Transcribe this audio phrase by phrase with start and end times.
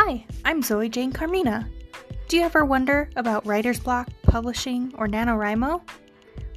[0.00, 1.68] Hi, I'm Zoe Jane Carmina.
[2.28, 5.82] Do you ever wonder about writer's block, publishing, or NaNoWriMo?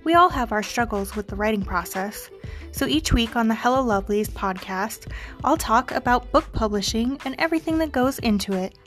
[0.04, 2.30] We all have our struggles with the writing process,
[2.72, 5.12] so each week on the Hello Lovelies podcast,
[5.44, 8.78] I'll talk about book publishing and everything that goes into it.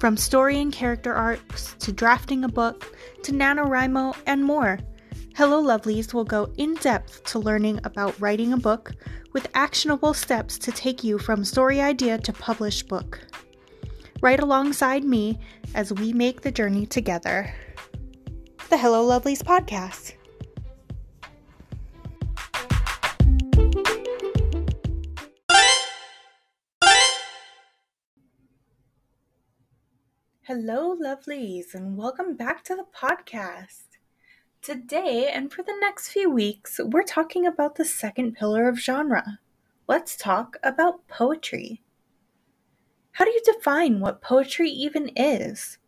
[0.00, 4.78] From story and character arcs, to drafting a book, to NaNoWriMo, and more.
[5.34, 8.94] Hello Lovelies will go in depth to learning about writing a book
[9.34, 13.20] with actionable steps to take you from story idea to published book.
[14.26, 15.38] Right alongside me
[15.72, 17.54] as we make the journey together.
[18.70, 20.14] The Hello Lovelies podcast.
[30.42, 33.84] Hello, lovelies, and welcome back to the podcast.
[34.60, 39.38] Today, and for the next few weeks, we're talking about the second pillar of genre.
[39.86, 41.80] Let's talk about poetry.
[43.16, 45.78] How do you define what poetry even is?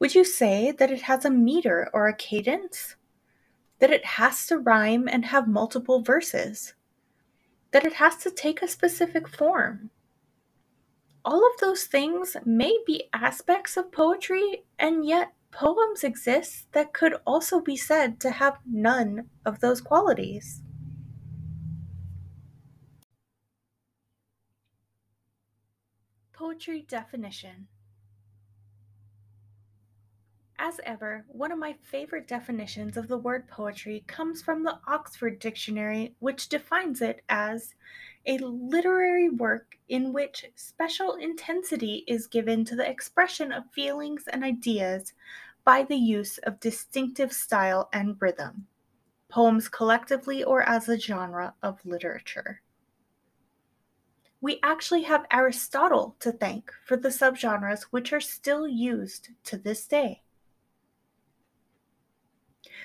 [0.00, 2.96] Would you say that it has a meter or a cadence?
[3.78, 6.74] That it has to rhyme and have multiple verses?
[7.70, 9.90] That it has to take a specific form?
[11.24, 17.14] All of those things may be aspects of poetry, and yet poems exist that could
[17.24, 20.60] also be said to have none of those qualities.
[26.38, 27.66] Poetry definition.
[30.56, 35.40] As ever, one of my favorite definitions of the word poetry comes from the Oxford
[35.40, 37.74] Dictionary, which defines it as
[38.24, 44.44] a literary work in which special intensity is given to the expression of feelings and
[44.44, 45.14] ideas
[45.64, 48.68] by the use of distinctive style and rhythm,
[49.28, 52.62] poems collectively or as a genre of literature.
[54.40, 59.86] We actually have Aristotle to thank for the subgenres which are still used to this
[59.86, 60.22] day.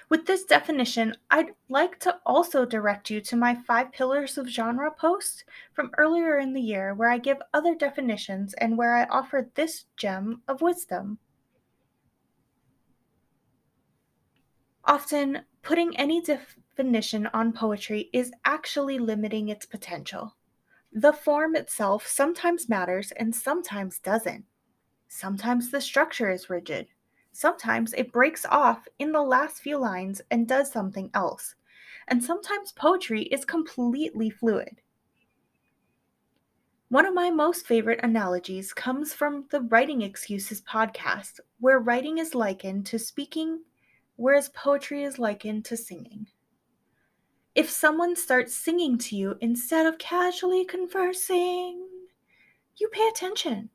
[0.09, 4.91] With this definition, I'd like to also direct you to my Five Pillars of Genre
[4.91, 9.49] post from earlier in the year, where I give other definitions and where I offer
[9.53, 11.19] this gem of wisdom.
[14.85, 20.35] Often, putting any definition on poetry is actually limiting its potential.
[20.93, 24.45] The form itself sometimes matters and sometimes doesn't.
[25.07, 26.87] Sometimes the structure is rigid,
[27.35, 31.55] Sometimes it breaks off in the last few lines and does something else.
[32.07, 34.81] And sometimes poetry is completely fluid.
[36.89, 42.35] One of my most favorite analogies comes from the Writing Excuses podcast, where writing is
[42.35, 43.63] likened to speaking,
[44.15, 46.27] whereas poetry is likened to singing.
[47.55, 51.87] If someone starts singing to you instead of casually conversing,
[52.77, 53.69] you pay attention.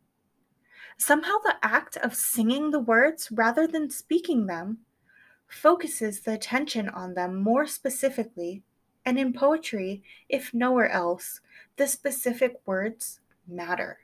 [0.97, 4.79] Somehow, the act of singing the words rather than speaking them
[5.47, 8.65] focuses the attention on them more specifically,
[9.05, 11.41] and in poetry, if nowhere else,
[11.77, 14.01] the specific words matter.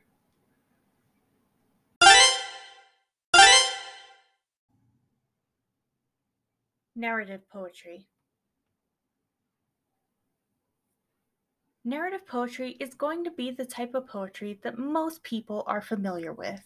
[6.95, 8.07] Narrative poetry.
[11.87, 16.33] Narrative poetry is going to be the type of poetry that most people are familiar
[16.33, 16.63] with.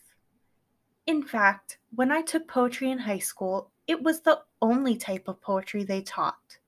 [1.09, 5.41] In fact, when I took poetry in high school, it was the only type of
[5.41, 6.59] poetry they taught.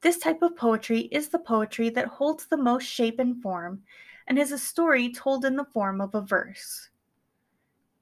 [0.00, 3.82] This type of poetry is the poetry that holds the most shape and form
[4.26, 6.88] and is a story told in the form of a verse.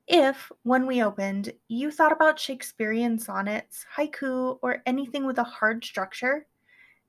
[0.07, 5.85] If, when we opened, you thought about Shakespearean sonnets, haiku, or anything with a hard
[5.85, 6.47] structure,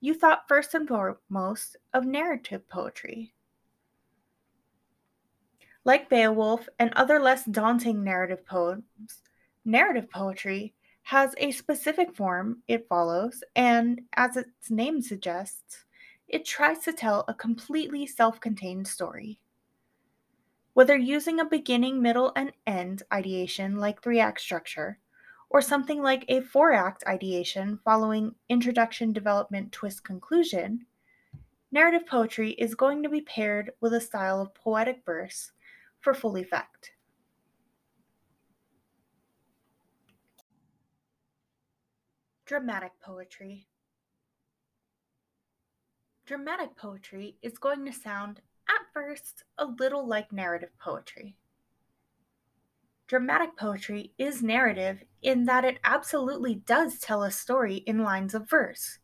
[0.05, 3.33] you thought first and foremost of narrative poetry.
[5.83, 8.83] Like Beowulf and other less daunting narrative poems,
[9.65, 15.85] narrative poetry has a specific form it follows, and as its name suggests,
[16.27, 19.39] it tries to tell a completely self contained story.
[20.73, 24.99] Whether using a beginning, middle, and end ideation like three act structure,
[25.55, 30.85] or something like a four act ideation following introduction, development, twist, conclusion,
[31.71, 35.53] narrative poetry is going to be paired with a style of poetic verse
[36.01, 36.91] for full effect.
[42.45, 43.65] Dramatic poetry.
[46.25, 51.37] Dramatic poetry is going to sound, at first, a little like narrative poetry.
[53.07, 58.49] Dramatic poetry is narrative in that it absolutely does tell a story in lines of
[58.49, 58.99] verse,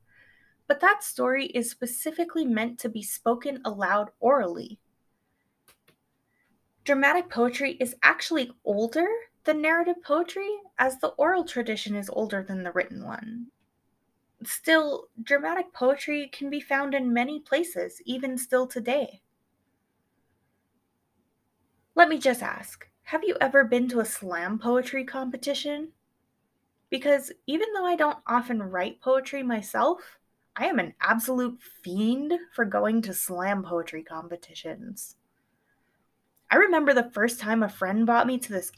[0.68, 4.80] but that story is specifically meant to be spoken aloud orally
[6.84, 9.08] Dramatic poetry is actually older
[9.44, 10.50] than narrative poetry,
[10.80, 13.48] as the oral tradition is older than the written one.
[14.44, 19.22] Still, dramatic poetry can be found in many places, even still today.
[21.94, 25.90] Let me just ask have you ever been to a slam poetry competition?
[26.90, 30.18] Because even though I don't often write poetry myself,
[30.56, 35.18] I am an absolute fiend for going to slam poetry competitions.
[36.50, 38.72] I remember the first time a friend brought me to this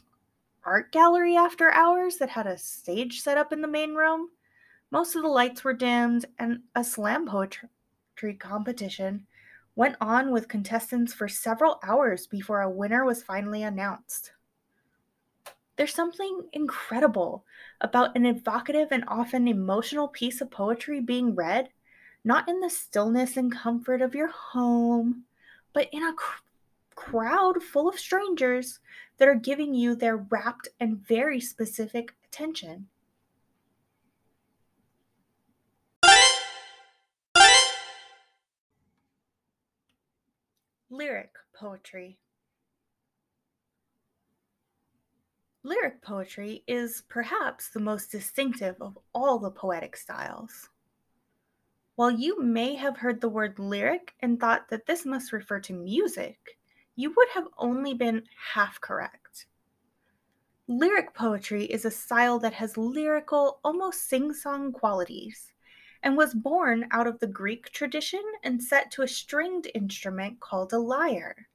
[0.64, 4.30] art gallery after hours that had a stage set up in the main room.
[4.90, 9.28] Most of the lights were dimmed, and a slam poetry competition
[9.76, 14.32] went on with contestants for several hours before a winner was finally announced.
[15.76, 17.44] There's something incredible
[17.80, 21.70] about an evocative and often emotional piece of poetry being read,
[22.24, 25.24] not in the stillness and comfort of your home,
[25.72, 26.42] but in a cr-
[26.94, 28.78] crowd full of strangers
[29.18, 32.86] that are giving you their rapt and very specific attention.
[40.96, 42.20] Lyric poetry.
[45.64, 50.68] Lyric poetry is perhaps the most distinctive of all the poetic styles.
[51.96, 55.72] While you may have heard the word lyric and thought that this must refer to
[55.72, 56.38] music,
[56.94, 59.46] you would have only been half correct.
[60.68, 65.53] Lyric poetry is a style that has lyrical, almost sing song qualities,
[66.04, 70.72] and was born out of the Greek tradition and set to a stringed instrument called
[70.72, 71.48] a lyre.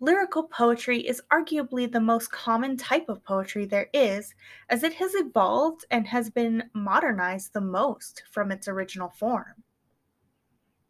[0.00, 4.34] Lyrical poetry is arguably the most common type of poetry there is,
[4.68, 9.62] as it has evolved and has been modernized the most from its original form.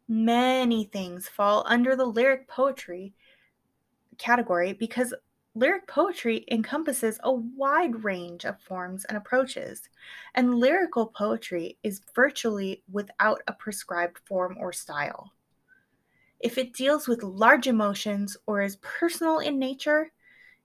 [0.07, 3.13] Many things fall under the lyric poetry
[4.17, 5.13] category because
[5.57, 9.89] lyric poetry encompasses a wide range of forms and approaches,
[10.35, 15.33] and lyrical poetry is virtually without a prescribed form or style.
[16.39, 20.11] If it deals with large emotions or is personal in nature,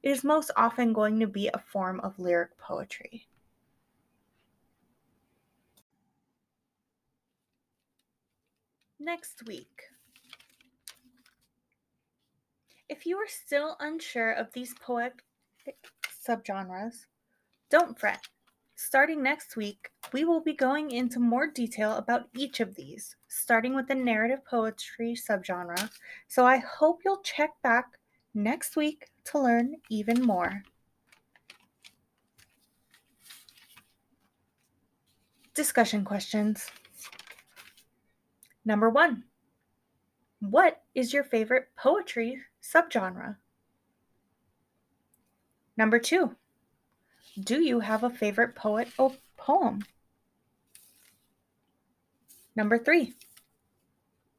[0.02, 3.28] it is most often going to be a form of lyric poetry.
[9.00, 9.84] Next week.
[12.92, 15.22] If you are still unsure of these poetic
[16.28, 17.06] subgenres,
[17.70, 18.20] don't fret.
[18.74, 23.74] Starting next week, we will be going into more detail about each of these, starting
[23.74, 25.90] with the narrative poetry subgenre.
[26.28, 27.86] So I hope you'll check back
[28.34, 30.62] next week to learn even more.
[35.54, 36.66] Discussion questions.
[38.66, 39.24] Number one
[40.42, 43.36] What is your favorite poetry subgenre?
[45.76, 46.34] Number two
[47.40, 49.84] do you have a favorite poet or poem?
[52.56, 53.14] Number three,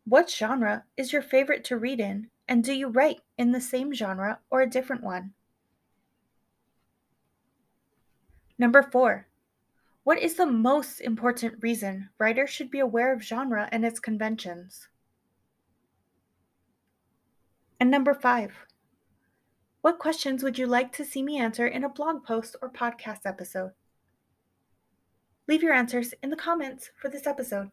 [0.03, 3.94] what genre is your favorite to read in, and do you write in the same
[3.94, 5.33] genre or a different one?
[8.59, 9.27] Number four,
[10.03, 14.89] what is the most important reason writers should be aware of genre and its conventions?
[17.83, 18.53] And number five,
[19.81, 23.25] what questions would you like to see me answer in a blog post or podcast
[23.25, 23.72] episode?
[25.50, 27.72] Leave your answers in the comments for this episode.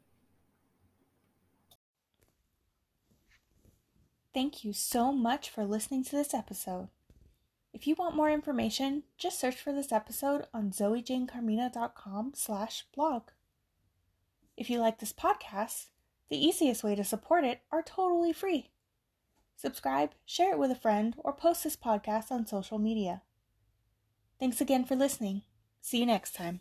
[4.34, 6.88] Thank you so much for listening to this episode.
[7.72, 13.28] If you want more information, just search for this episode on zoejanecarmina.com slash blog.
[14.56, 15.90] If you like this podcast,
[16.28, 18.70] the easiest way to support it are totally free
[19.60, 23.22] subscribe, share it with a friend, or post this podcast on social media.
[24.38, 25.42] Thanks again for listening.
[25.82, 26.60] See you next time.